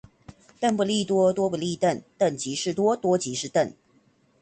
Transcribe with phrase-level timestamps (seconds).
[0.59, 2.01] 鄧不利多，多不利鄧。
[2.17, 3.73] 鄧即是多，多即是鄧